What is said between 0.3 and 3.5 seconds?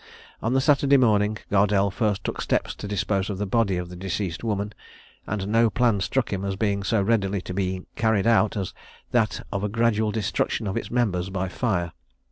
On the Saturday morning, Gardelle first took steps to dispose of the